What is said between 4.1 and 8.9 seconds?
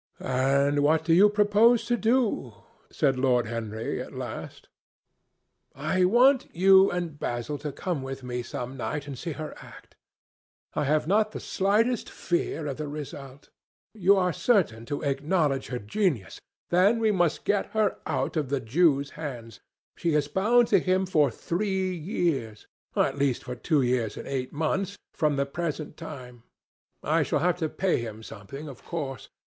last. "I want you and Basil to come with me some